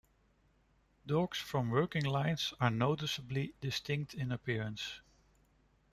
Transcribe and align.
Dogs 1.05 1.37
from 1.37 1.69
working 1.69 2.03
lines 2.05 2.55
are 2.59 2.71
noticeably 2.71 3.53
distinct 3.61 4.15
in 4.15 4.31
appearance. 4.31 4.99